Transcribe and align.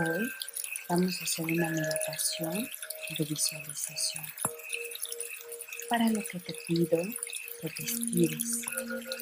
Hoy 0.00 0.32
vamos 0.88 1.20
a 1.20 1.24
hacer 1.24 1.44
una 1.44 1.68
meditación 1.68 2.70
de 3.18 3.24
visualización. 3.24 4.24
Para 5.90 6.08
lo 6.08 6.22
que 6.24 6.40
te 6.40 6.54
pido 6.66 7.02
que 7.60 7.68
te 7.68 7.82
estires, 7.82 8.62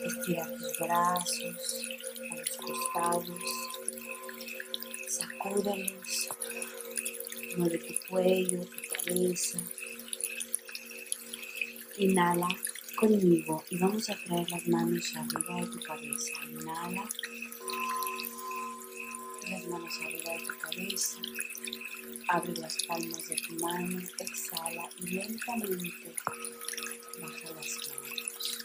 estira 0.04 0.46
tus 0.46 0.78
brazos 0.78 1.84
a 2.30 2.36
los 2.36 2.56
costados, 2.58 3.40
sacúdalos, 5.08 6.28
mueve 7.56 7.78
tu 7.78 7.94
cuello, 8.08 8.60
tu 8.60 9.04
cabeza. 9.04 9.58
Inhala 11.96 12.48
conmigo 12.94 13.64
y 13.70 13.78
vamos 13.78 14.08
a 14.10 14.16
traer 14.24 14.48
las 14.48 14.68
manos 14.68 15.12
arriba 15.16 15.60
de 15.60 15.66
tu 15.66 15.80
cabeza. 15.80 16.32
Inhala 16.48 17.08
las 19.50 19.66
manos 19.66 19.98
arriba 20.00 20.32
de 20.32 20.38
tu 20.40 20.58
cabeza, 20.58 21.16
abre 22.28 22.52
las 22.56 22.82
palmas 22.84 23.28
de 23.28 23.36
tu 23.36 23.54
mano, 23.54 23.98
exhala 24.18 24.90
y 24.98 25.06
lentamente 25.06 26.14
baja 27.20 27.50
las 27.54 27.76
manos. 27.88 28.58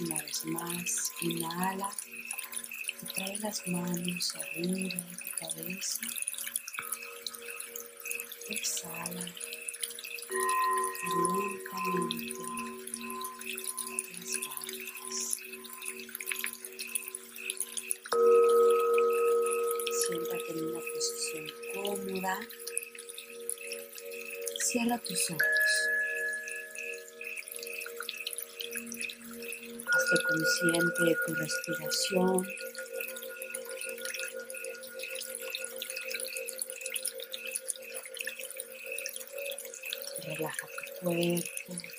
Una 0.00 0.22
vez 0.22 0.44
más, 0.46 1.12
inhala 1.20 1.90
y 3.02 3.06
trae 3.14 3.38
las 3.38 3.66
manos 3.68 4.34
arriba 4.36 4.94
de 4.94 5.16
tu 5.16 5.30
cabeza. 5.38 6.00
Exhala 8.48 9.26
lentamente 11.14 12.57
Cierra 24.58 24.98
tus 24.98 25.30
ojos. 25.30 25.42
Hazte 29.94 30.22
consciente 30.28 31.04
de 31.04 31.16
tu 31.26 31.34
respiración. 31.34 32.46
Relaja 40.24 40.66
tu 40.66 41.04
cuerpo. 41.04 41.97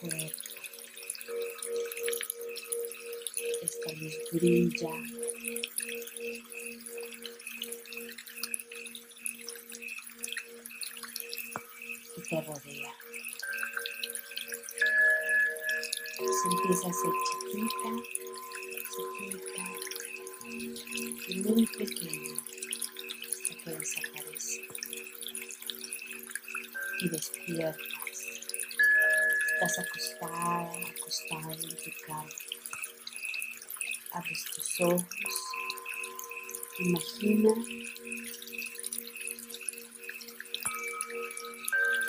Cuerpo. 0.00 0.48
Esta 3.62 3.92
luz 3.92 4.16
brilla. 4.32 4.90
Y 12.16 12.20
te 12.28 12.40
rodea. 12.42 12.94
Se 16.18 16.48
empieza 16.48 16.88
a 16.88 16.92
ser 16.92 17.12
chiquita, 17.26 17.90
chiquita 18.92 19.64
y 21.28 21.30
muy 21.40 21.66
pequeña 21.66 22.34
hasta 23.28 23.52
que 23.64 23.70
desaparece. 23.78 24.62
Y 27.00 27.08
despierta. 27.08 27.97
Estás 29.68 29.84
acostada, 29.86 30.72
acostado 30.96 31.50
en. 31.50 32.26
Abres 34.12 34.44
tus 34.54 34.80
ojos. 34.80 35.04
Imagina 36.78 37.52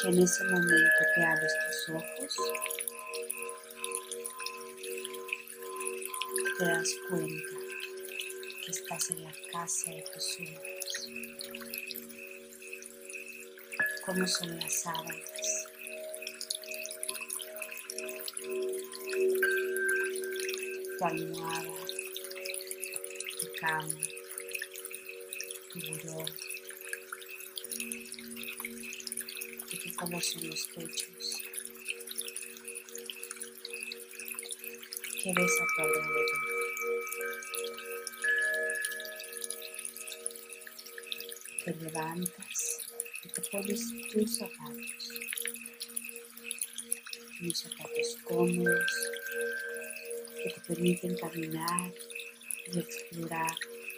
que 0.01 0.07
en 0.07 0.21
ese 0.23 0.43
momento 0.45 1.01
que 1.13 1.21
abres 1.21 1.53
tus 1.65 1.95
ojos, 1.95 2.37
te 6.57 6.63
das 6.65 6.89
cuenta 7.09 7.55
que 8.63 8.71
estás 8.71 9.09
en 9.09 9.23
la 9.25 9.33
casa 9.51 9.91
de 9.91 10.05
tus 10.13 10.23
sueños. 10.23 10.61
¿Cómo 14.05 14.25
son 14.25 14.57
las 14.59 14.73
sábanas? 14.81 15.38
Tu 20.99 21.05
almohada, 21.05 21.73
tu 23.39 23.47
cama, 23.57 24.01
tu 25.71 25.79
buró, 25.79 26.25
y 29.71 29.77
que 29.77 29.95
cómo 29.95 30.19
son 30.19 30.49
los 30.49 30.67
techos, 30.67 31.41
que 35.23 35.33
ves 35.33 35.61
a 35.61 35.65
tu. 35.77 36.38
Te 41.63 41.75
levantas 41.75 42.81
y 43.23 43.29
te 43.29 43.41
pones 43.43 43.81
tus 44.11 44.38
zapatos, 44.38 45.09
unos 47.39 47.59
zapatos 47.59 48.17
cómodos, 48.25 49.19
que 50.44 50.50
te 50.50 50.61
permiten 50.61 51.17
caminar 51.17 51.94
y 52.72 52.79
explorar 52.79 53.55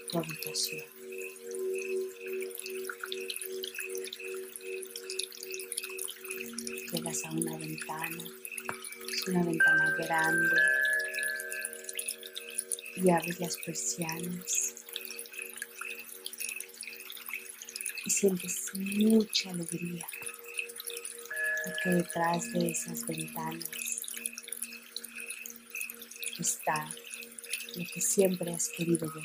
tu 0.09 0.17
habitación. 0.17 0.85
Llegas 6.91 7.25
a 7.25 7.31
una 7.31 7.57
ventana, 7.57 8.23
es 9.13 9.27
una 9.27 9.43
ventana 9.43 9.95
grande 9.97 10.55
y 12.95 13.09
abres 13.09 13.39
las 13.39 13.57
persianas 13.57 14.75
y 18.05 18.09
sientes 18.09 18.71
mucha 18.73 19.51
alegría 19.51 20.07
porque 21.63 21.89
detrás 21.89 22.51
de 22.51 22.71
esas 22.71 23.05
ventanas 23.05 23.80
está 26.41 26.89
lo 27.75 27.85
que 27.93 28.01
siempre 28.01 28.53
has 28.53 28.69
querido 28.69 29.07
ver. 29.13 29.23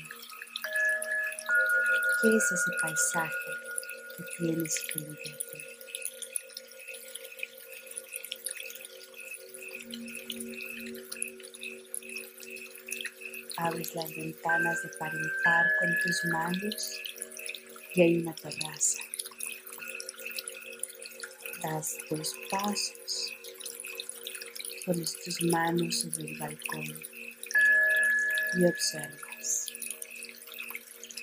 ¿Qué 2.22 2.28
es 2.36 2.52
ese 2.52 2.70
paisaje 2.80 3.50
que 4.16 4.24
tienes 4.38 4.78
frente 4.92 5.30
a? 13.58 13.66
Abres 13.68 13.94
las 13.94 14.10
ventanas 14.14 14.82
de 14.82 14.88
par 14.98 15.12
con 15.80 15.96
tus 16.02 16.24
manos 16.26 17.00
y 17.94 18.02
hay 18.02 18.18
una 18.18 18.34
terraza. 18.34 19.02
Das 21.62 21.96
dos 22.10 22.34
pasos 22.50 23.25
Pones 24.86 25.18
tus 25.24 25.42
manos 25.42 26.02
sobre 26.02 26.30
el 26.30 26.38
balcón 26.38 27.02
y 28.54 28.64
observas. 28.64 29.66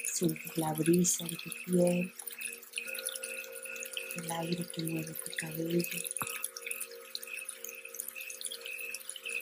Sientes 0.05 0.57
la 0.57 0.73
brisa 0.73 1.23
en 1.23 1.37
tu 1.37 1.49
piel, 1.63 2.13
el 4.17 4.31
aire 4.31 4.65
que 4.65 4.83
mueve 4.83 5.13
tu 5.13 5.31
cabello. 5.37 5.97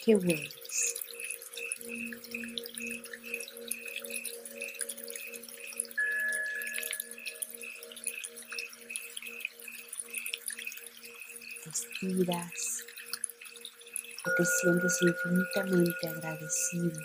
¿Qué 0.06 0.16
hueles? 0.16 1.02
Respiras 11.66 12.71
o 14.26 14.30
te 14.36 14.46
sientes 14.46 15.02
infinitamente 15.02 16.08
agradecido 16.08 17.02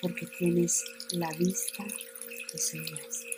porque 0.00 0.26
tienes 0.26 0.84
la 1.12 1.30
vista 1.32 1.84
que 2.50 2.58
soñaste. 2.58 3.28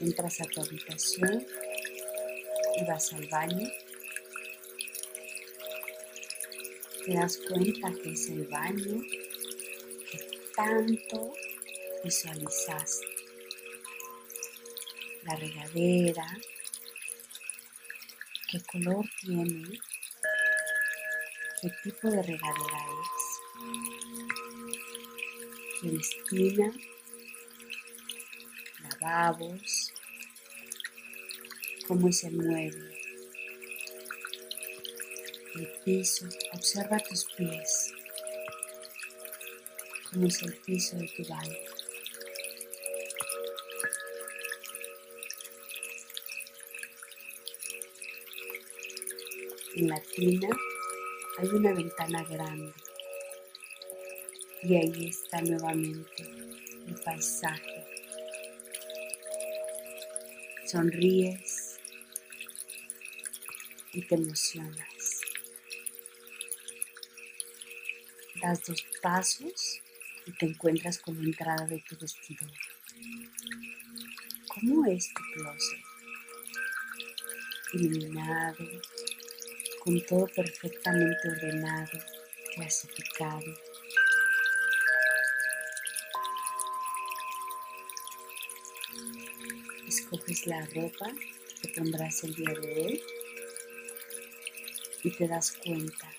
Entras 0.00 0.40
a 0.40 0.44
tu 0.44 0.60
habitación 0.60 1.46
y 2.76 2.84
vas 2.86 3.12
al 3.12 3.26
baño. 3.28 3.68
Te 7.04 7.14
das 7.14 7.38
cuenta 7.48 7.92
que 8.02 8.12
es 8.12 8.28
el 8.28 8.46
baño 8.46 9.02
que 10.10 10.18
tanto 10.54 11.32
visualizaste. 12.04 13.06
La 15.24 15.36
regadera, 15.36 16.26
qué 18.52 18.60
color 18.64 19.06
tiene, 19.22 19.80
qué 21.62 21.70
tipo 21.82 22.10
de 22.10 22.22
regadera 22.22 22.80
es. 23.00 23.40
Tienes 25.80 26.10
tina, 26.28 26.70
lavabos, 29.00 29.94
cómo 31.88 32.08
es 32.08 32.24
el 32.24 32.36
mueble, 32.36 32.94
el 35.54 35.68
piso, 35.82 36.28
observa 36.52 36.98
tus 36.98 37.24
pies, 37.34 37.94
cómo 40.10 40.26
es 40.26 40.42
el 40.42 40.54
piso 40.58 40.98
de 40.98 41.08
tu 41.08 41.24
baño. 41.26 41.81
En 49.74 49.88
la 49.88 49.98
tina 50.02 50.48
hay 51.38 51.48
una 51.48 51.72
ventana 51.72 52.22
grande 52.24 52.74
y 54.62 54.76
ahí 54.76 55.08
está 55.08 55.40
nuevamente 55.40 56.22
el 56.86 56.94
paisaje. 57.02 57.84
Sonríes 60.66 61.78
y 63.94 64.02
te 64.02 64.14
emocionas. 64.14 65.20
Das 68.42 68.62
dos 68.66 68.84
pasos 69.00 69.80
y 70.26 70.32
te 70.32 70.46
encuentras 70.46 70.98
con 70.98 71.16
la 71.16 71.24
entrada 71.24 71.66
de 71.66 71.82
tu 71.88 71.96
vestidor. 71.96 72.52
¿Cómo 74.48 74.84
es 74.86 75.08
tu 75.14 75.22
closet? 75.32 75.80
Iluminado, 77.72 78.64
con 79.84 80.00
todo 80.06 80.28
perfectamente 80.28 81.28
ordenado, 81.28 81.90
clasificado. 82.54 83.42
Escoges 89.88 90.46
la 90.46 90.64
ropa 90.66 91.10
que 91.60 91.68
pondrás 91.74 92.22
el 92.22 92.34
día 92.36 92.54
de 92.60 92.80
hoy 92.80 93.02
y 95.02 95.10
te 95.10 95.26
das 95.26 95.50
cuenta 95.50 96.12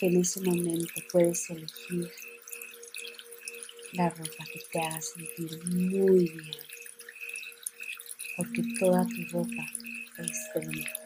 que 0.00 0.06
en 0.06 0.20
ese 0.22 0.40
momento 0.40 0.94
puedes 1.12 1.48
elegir 1.50 2.10
la 3.92 4.10
ropa 4.10 4.44
que 4.52 4.60
te 4.72 4.80
haga 4.80 5.00
sentir 5.00 5.64
muy 5.66 6.28
bien, 6.30 6.50
porque 8.36 8.62
toda 8.80 9.06
tu 9.06 9.38
ropa 9.38 9.62
es 10.18 10.50
de. 10.52 11.05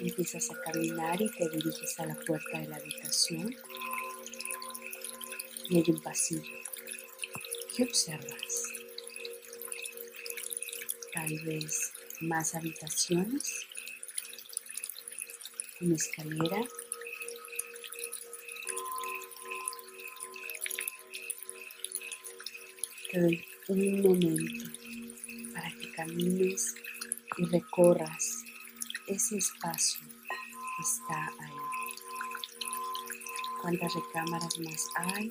Empiezas 0.00 0.50
a 0.50 0.60
caminar 0.62 1.20
y 1.20 1.30
te 1.30 1.48
diriges 1.48 2.00
a 2.00 2.06
la 2.06 2.14
puerta 2.14 2.58
de 2.58 2.66
la 2.66 2.76
habitación 2.76 3.54
y 5.68 5.76
hay 5.76 5.84
un 5.88 6.02
pasillo. 6.02 6.42
¿Qué 7.76 7.84
observas? 7.84 8.64
Tal 11.12 11.38
vez 11.44 11.92
más 12.20 12.54
habitaciones, 12.54 13.66
una 15.80 15.94
escalera. 15.94 16.62
Te 23.10 23.20
doy 23.20 23.44
un 23.68 24.02
momento 24.02 24.64
para 25.54 25.70
que 25.70 25.92
camines 25.92 26.74
y 27.36 27.44
recorras 27.44 28.41
ese 29.06 29.36
espacio 29.36 30.00
está 30.80 31.26
ahí. 31.40 31.56
¿Cuántas 33.60 33.94
recámaras 33.94 34.58
más 34.58 34.88
hay? 34.96 35.28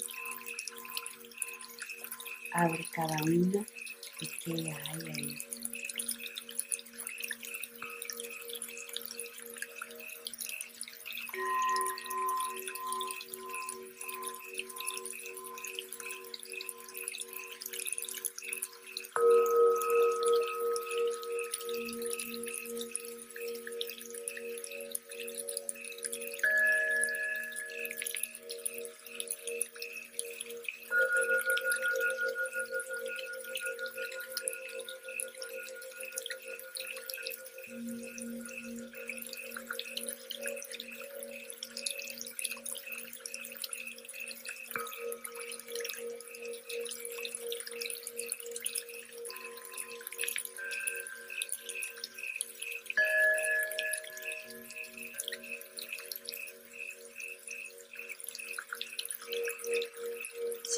Abre 2.54 2.88
cada 2.92 3.16
una 3.24 3.66
y 4.20 4.28
qué 4.44 4.54
hay 4.54 5.10
ahí. 5.10 5.51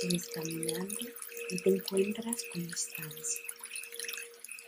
Sigues 0.03 0.27
caminando 0.36 0.98
y 1.50 1.57
te 1.62 1.69
encuentras 1.69 2.43
con 2.51 2.62
la 2.67 2.75
estancia, 2.75 3.43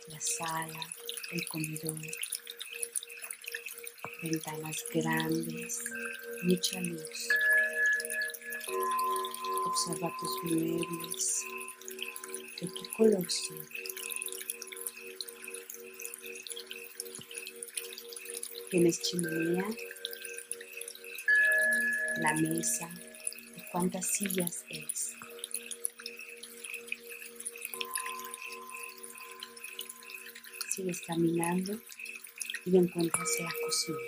la 0.08 0.18
sala, 0.18 0.94
el 1.30 1.46
comedor, 1.48 2.00
ventanas 4.22 4.82
grandes, 4.94 5.84
mucha 6.42 6.80
luz. 6.80 7.28
Observa 9.66 10.10
tus 10.18 10.44
muebles, 10.44 11.42
de 12.58 12.68
qué 12.68 12.90
color 12.96 13.30
son. 13.30 13.68
Tienes 18.70 19.02
chimenea, 19.02 19.66
la 22.22 22.32
mesa, 22.36 22.88
cuántas 23.70 24.06
sillas 24.06 24.64
es. 24.70 25.05
Sigues 30.76 31.00
caminando 31.06 31.72
y 32.66 32.76
encuentras 32.76 33.30
la 33.40 33.50
cocina. 33.64 33.98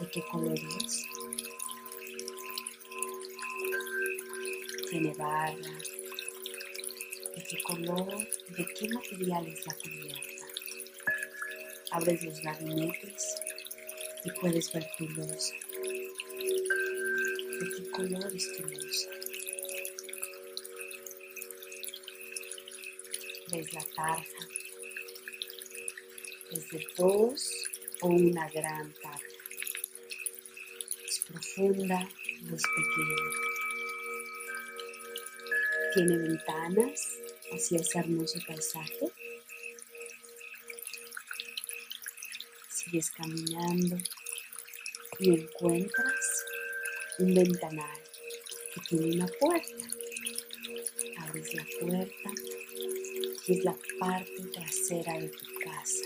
¿De 0.00 0.10
qué 0.10 0.20
color 0.32 0.58
es? 0.58 1.06
Tiene 4.90 5.14
barra. 5.14 5.54
¿De 7.36 7.44
qué 7.48 7.62
color? 7.62 8.18
¿De 8.48 8.66
qué 8.74 8.88
material 8.88 9.46
es 9.46 9.64
la 9.64 9.74
cubierta? 9.76 10.46
Abres 11.92 12.24
los 12.24 12.40
gabinetes 12.40 13.36
y 14.24 14.30
puedes 14.40 14.72
ver 14.72 14.88
tu 14.98 15.08
losa. 15.10 15.54
¿De 17.60 17.70
qué 17.76 17.90
color 17.92 18.34
es 18.34 18.52
tu 18.56 18.62
losa? 18.64 19.15
¿Ves 23.56 23.72
la 23.72 23.84
tarja? 23.84 24.48
¿Es 26.52 26.68
de 26.68 26.86
dos 26.98 27.64
o 28.02 28.08
una 28.08 28.50
gran 28.50 28.92
tarja? 28.92 29.26
Es 31.08 31.20
profunda, 31.20 32.06
luz 32.42 32.62
pequeña. 32.76 33.30
Tiene 35.94 36.18
ventanas 36.18 37.18
hacia 37.50 37.80
ese 37.80 37.98
hermoso 37.98 38.38
paisaje. 38.46 39.10
Sigues 42.68 43.10
caminando 43.12 43.96
y 45.18 45.30
encuentras 45.30 46.44
un 47.20 47.34
ventanal 47.34 48.02
que 48.74 48.80
tiene 48.82 49.14
una 49.14 49.26
puerta. 49.40 49.86
Abres 51.22 51.54
la 51.54 51.66
puerta 51.80 52.30
y 53.46 53.58
es 53.58 53.64
la 53.64 53.76
parte 54.00 54.42
trasera 54.52 55.18
de 55.20 55.28
tu 55.28 55.46
casa. 55.60 56.04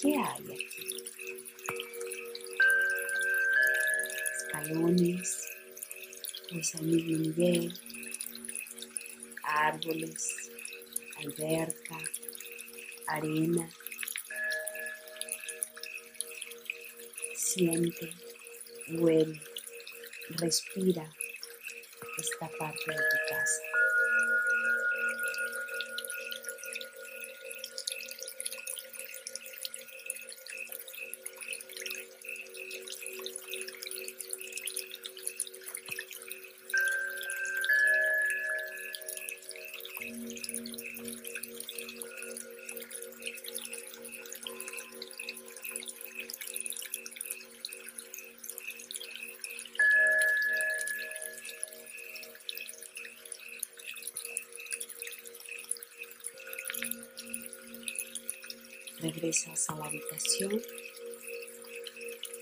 ¿Qué 0.00 0.14
hay 0.16 0.44
aquí? 0.44 0.86
Escalones, 4.36 5.48
pues 6.48 6.74
al 6.74 6.82
mismo 6.84 7.18
nivel, 7.18 7.78
árboles, 9.42 10.50
alberca, 11.18 11.98
arena. 13.06 13.68
Siente, 17.36 18.10
huele, 18.88 19.38
respira 20.30 21.12
esta 22.16 22.48
parte 22.58 22.90
de 22.90 22.96
tu 22.96 23.16
casa. 23.28 23.69
Regresas 59.20 59.68
a 59.68 59.74
la 59.74 59.84
habitación 59.84 60.62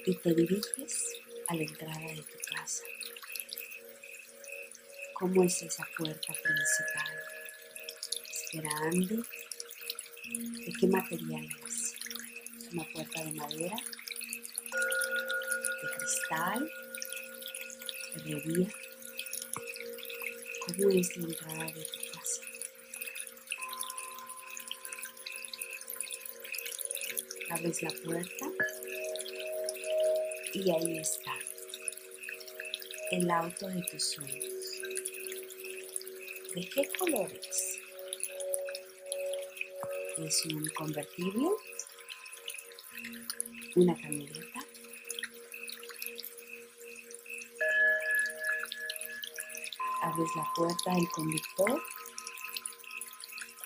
y 0.06 0.14
te 0.14 0.32
diriges 0.32 1.16
a 1.48 1.56
la 1.56 1.62
entrada 1.62 1.98
de 1.98 2.22
tu 2.22 2.38
casa. 2.54 2.84
¿Cómo 5.14 5.42
es 5.42 5.60
esa 5.62 5.84
puerta 5.96 6.32
principal? 6.32 7.18
¿Es 8.30 8.62
grande? 8.62 9.24
¿De 10.66 10.72
qué 10.78 10.86
material 10.86 11.48
es? 11.66 11.94
¿Es 12.62 12.72
una 12.72 12.84
puerta 12.92 13.24
de 13.24 13.32
madera? 13.32 13.76
¿De 15.82 15.88
cristal? 15.98 16.72
¿De 18.14 18.20
herrería? 18.20 18.68
¿Cómo 20.64 20.90
es 20.90 21.16
la 21.16 21.26
entrada 21.26 21.64
de 21.72 21.84
tu 21.84 21.97
Abres 27.50 27.82
la 27.82 27.90
puerta 28.04 28.46
y 30.52 30.70
ahí 30.70 30.98
está 30.98 31.34
el 33.10 33.30
auto 33.30 33.68
de 33.68 33.82
tus 33.82 34.02
sueños. 34.02 34.82
¿De 36.54 36.68
qué 36.68 36.88
color 36.98 37.32
es? 37.32 37.78
¿Es 40.18 40.44
un 40.46 40.68
convertible? 40.70 41.48
¿Una 43.76 43.94
camioneta? 43.94 44.60
Abres 50.02 50.30
la 50.36 50.52
puerta 50.54 50.94
del 50.94 51.08
conductor. 51.10 51.82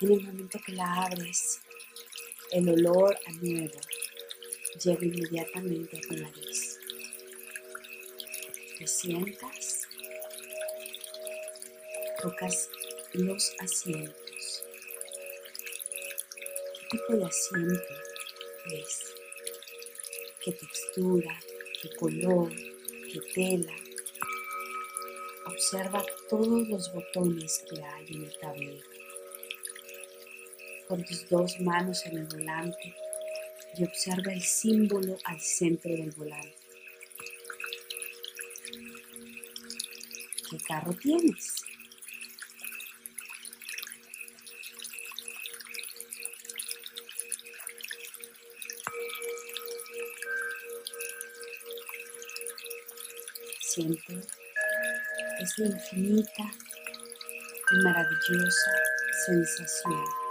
En 0.01 0.13
el 0.13 0.23
momento 0.23 0.61
que 0.65 0.73
la 0.73 1.05
abres, 1.05 1.61
el 2.53 2.69
olor 2.69 3.19
a 3.27 3.33
nuevo 3.41 3.81
llega 4.85 5.05
inmediatamente 5.07 5.97
a 5.97 6.01
tu 6.03 6.17
nariz. 6.17 6.79
Te 8.79 8.87
sientas, 8.87 9.89
tocas 12.21 12.69
los 13.15 13.55
asientos. 13.59 14.65
¿Qué 16.91 16.99
tipo 16.99 17.17
de 17.17 17.25
asiento 17.25 17.95
es? 18.75 19.15
¿Qué 20.45 20.53
textura? 20.53 21.41
¿Qué 21.81 21.97
color? 21.97 22.53
¿Qué 22.53 23.21
tela? 23.35 23.75
Observa 25.47 26.05
todos 26.29 26.69
los 26.69 26.93
botones 26.93 27.65
que 27.69 27.83
hay 27.83 28.07
en 28.09 28.25
el 28.25 28.39
tablero. 28.39 29.02
Con 30.89 31.05
tus 31.05 31.29
dos 31.29 31.59
manos 31.61 32.05
en 32.07 32.19
el 32.19 32.27
volante 32.27 32.95
y 33.77 33.85
observa 33.85 34.33
el 34.33 34.43
símbolo 34.43 35.17
al 35.25 35.41
centro 35.41 35.91
del 35.91 36.11
volante. 36.11 36.55
¿Qué 40.51 40.59
carro 40.69 40.93
tienes? 40.93 41.65
Siente 53.61 54.21
esa 55.41 55.63
infinita 55.65 56.45
y 57.71 57.77
maravillosa 57.83 58.71
sensación 59.25 60.22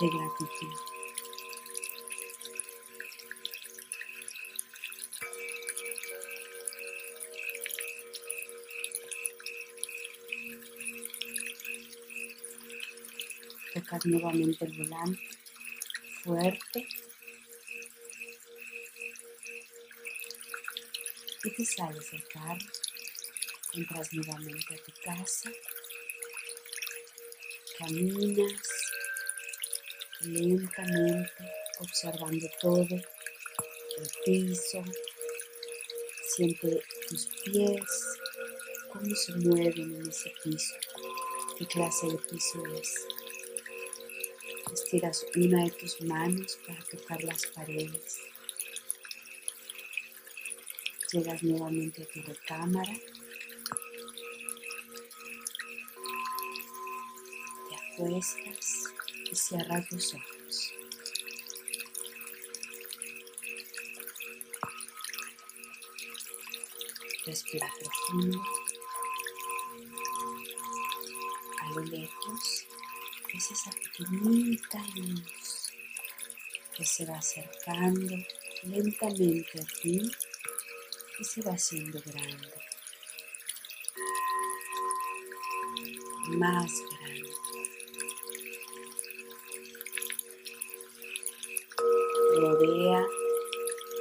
de 0.00 0.08
gratitud. 0.08 0.74
Tocas 13.74 14.06
nuevamente 14.06 14.64
el 14.64 14.72
volante 14.72 15.28
fuerte. 16.22 16.88
Y 21.44 21.50
te 21.50 21.64
sales 21.64 22.10
del 22.10 22.26
carro, 22.26 22.58
entras 23.74 24.12
nuevamente 24.12 24.74
a 24.74 24.78
tu 24.78 24.92
casa, 25.04 25.50
caminas 27.78 28.75
lentamente 30.20 31.30
observando 31.80 32.46
todo, 32.60 32.94
el 32.94 34.10
piso, 34.24 34.82
siente 36.34 36.82
tus 37.08 37.26
pies, 37.44 37.82
cómo 38.92 39.14
se 39.14 39.32
mueven 39.36 39.94
en 39.94 40.08
ese 40.08 40.32
piso, 40.42 40.74
qué 41.58 41.66
clase 41.66 42.06
de 42.08 42.18
piso 42.18 42.62
es. 42.80 43.06
Estiras 44.72 45.24
una 45.36 45.64
de 45.64 45.70
tus 45.70 46.00
manos 46.02 46.58
para 46.66 46.82
tocar 46.84 47.22
las 47.24 47.46
paredes. 47.46 48.20
Llegas 51.12 51.42
nuevamente 51.42 52.02
a 52.02 52.06
tu 52.06 52.20
recámara. 52.22 52.92
Te 57.68 57.76
acuestas 57.94 58.85
y 59.30 59.34
cierras 59.34 59.90
los 59.90 60.14
ojos. 60.14 60.72
Respira 67.26 67.68
profundo. 67.78 68.40
A 71.60 71.70
lo 71.70 71.84
lejos 71.84 72.66
es 73.34 73.50
esa 73.50 73.70
pequeñita 73.70 74.78
luz 74.94 75.72
que 76.76 76.84
se 76.84 77.04
va 77.06 77.18
acercando 77.18 78.16
lentamente 78.62 79.60
a 79.60 79.80
ti 79.82 80.00
y 81.18 81.24
se 81.24 81.42
va 81.42 81.52
haciendo 81.52 82.00
grande. 82.04 82.52
Más 86.38 86.70
grande. 86.72 86.95
Rodea 92.38 93.02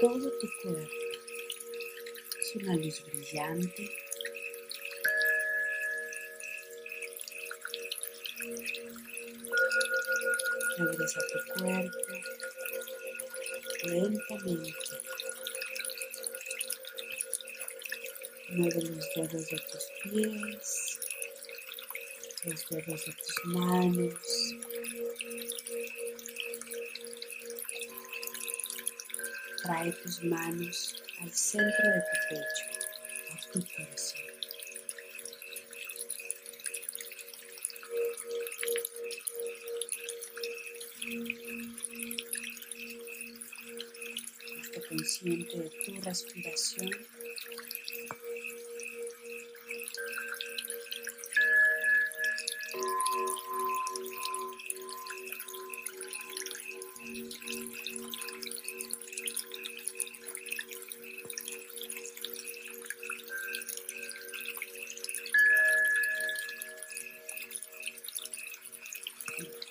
todo 0.01 0.29
tu 0.39 0.47
cuerpo. 0.61 0.89
sientes 2.41 2.55
una 2.55 2.75
luz 2.75 3.03
brillante. 3.05 3.89
Regresa 10.77 11.19
a 11.19 11.27
tu 11.27 11.39
cuerpo 11.53 11.97
lentamente. 13.83 14.73
Mueve 18.49 18.81
los 18.81 19.13
dedos 19.15 19.47
de 19.47 19.59
tus 19.59 19.85
pies, 20.03 20.99
los 22.43 22.69
dedos 22.69 23.05
de 23.05 23.13
tus 23.13 23.45
manos. 23.45 24.54
Trae 29.65 29.91
tus 29.91 30.23
manos 30.23 31.03
al 31.21 31.31
centro 31.31 31.89
de 31.89 31.99
tu 32.01 32.15
pecho, 32.29 32.65
a 33.31 33.51
tu 33.51 33.65
corazón. 33.75 34.21
Esté 44.61 44.87
consciente 44.87 45.57
de 45.57 45.69
tu 45.83 46.01
respiración. 46.01 46.91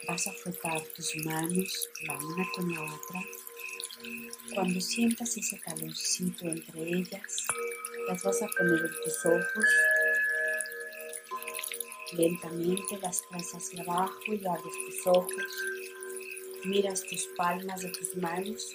Vas 0.07 0.27
a 0.27 0.33
frotar 0.33 0.83
tus 0.95 1.17
manos 1.25 1.89
la 2.07 2.19
una 2.19 2.47
con 2.55 2.71
la 2.73 2.83
otra. 2.83 3.21
Cuando 4.55 4.81
sientas 4.81 5.37
ese 5.37 5.59
calorcito 5.61 6.45
entre 6.47 6.83
ellas, 6.83 7.47
las 8.09 8.23
vas 8.23 8.43
a 8.43 8.47
poner 8.59 8.85
en 8.85 8.93
tus 9.03 9.27
ojos. 9.27 9.65
Lentamente 12.13 12.99
las 13.01 13.23
traes 13.29 13.51
hacia 13.55 13.83
abajo 13.83 14.21
y 14.27 14.47
abres 14.47 14.75
tus 14.87 15.07
ojos. 15.07 15.45
Miras 16.65 17.03
tus 17.05 17.27
palmas 17.37 17.81
de 17.81 17.89
tus 17.89 18.17
manos. 18.17 18.75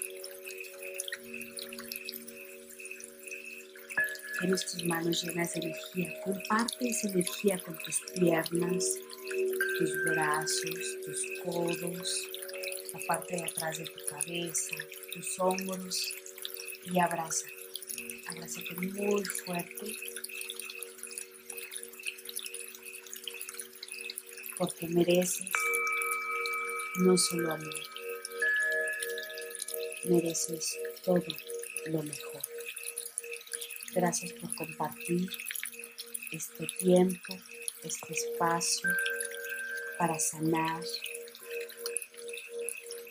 Tienes 4.39 4.65
tus 4.71 4.83
manos 4.85 5.23
llenas 5.23 5.53
de 5.53 5.59
energía. 5.59 6.21
Comparte 6.23 6.89
esa 6.89 7.09
energía 7.09 7.59
con 7.59 7.77
tus 7.79 7.99
piernas, 8.15 8.85
tus 9.79 10.03
brazos, 10.03 10.97
tus 11.05 11.25
codos, 11.41 12.27
la 12.93 12.99
parte 13.07 13.37
de 13.37 13.45
atrás 13.45 13.77
de 13.77 13.85
tu 13.85 14.05
cabeza, 14.09 14.75
tus 15.13 15.39
hombros 15.39 16.13
y 16.83 16.99
abraza. 16.99 17.47
Abrázate 18.27 18.75
muy 18.75 19.23
fuerte 19.23 19.95
porque 24.57 24.87
mereces 24.89 25.49
no 26.97 27.17
solo 27.17 27.53
amor, 27.53 27.81
mereces 30.03 30.77
todo 31.05 31.23
lo 31.85 32.03
mejor. 32.03 32.41
Gracias 33.93 34.33
por 34.33 34.53
compartir 34.55 35.29
este 36.33 36.67
tiempo, 36.81 37.33
este 37.81 38.13
espacio 38.13 38.89
para 39.99 40.17
sanar 40.17 40.81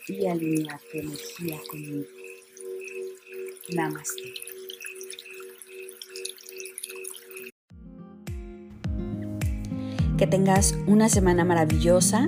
y 0.07 0.25
alinear 0.25 0.81
tu 0.91 0.97
energía 0.97 1.59
conmigo. 1.69 2.05
Namaste. 3.75 4.33
Que 10.17 10.25
tengas 10.25 10.75
una 10.87 11.09
semana 11.09 11.45
maravillosa 11.45 12.25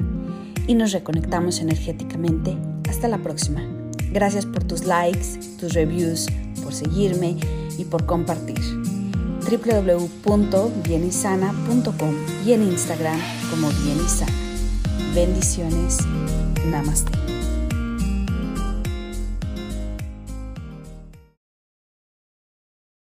y 0.67 0.76
nos 0.76 0.91
reconectamos 0.91 1.60
energéticamente. 1.60 2.56
Hasta 2.88 3.08
la 3.08 3.17
próxima. 3.17 3.67
Gracias 4.12 4.45
por 4.45 4.63
tus 4.63 4.86
likes, 4.86 5.39
tus 5.60 5.74
reviews, 5.74 6.28
por 6.63 6.76
seguirme 6.76 7.36
y 7.80 7.86
por 7.86 8.06
compartir 8.06 8.60
www.bienisana.com 9.41 12.15
y 12.45 12.54
en 12.54 12.62
Instagram 12.63 13.19
como 13.50 13.69
Bienisana. 13.69 14.51
Bendiciones. 15.13 15.97
Namaste. 16.69 17.31